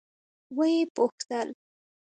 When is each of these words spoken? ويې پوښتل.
ويې 0.57 0.83
پوښتل. 0.95 1.47